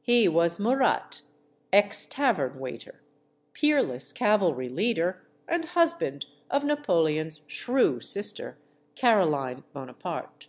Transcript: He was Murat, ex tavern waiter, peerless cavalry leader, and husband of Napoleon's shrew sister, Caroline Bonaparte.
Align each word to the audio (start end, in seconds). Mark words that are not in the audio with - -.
He 0.00 0.28
was 0.28 0.58
Murat, 0.58 1.20
ex 1.70 2.06
tavern 2.06 2.58
waiter, 2.58 3.02
peerless 3.52 4.12
cavalry 4.14 4.70
leader, 4.70 5.20
and 5.46 5.66
husband 5.66 6.24
of 6.50 6.64
Napoleon's 6.64 7.42
shrew 7.46 8.00
sister, 8.00 8.56
Caroline 8.94 9.62
Bonaparte. 9.74 10.46